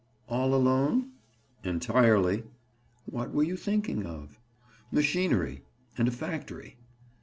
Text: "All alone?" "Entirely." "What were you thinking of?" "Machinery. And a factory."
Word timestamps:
"All 0.27 0.55
alone?" 0.55 1.11
"Entirely." 1.63 2.43
"What 3.05 3.31
were 3.35 3.43
you 3.43 3.55
thinking 3.55 4.03
of?" 4.07 4.39
"Machinery. 4.91 5.63
And 5.95 6.07
a 6.07 6.11
factory." 6.11 6.77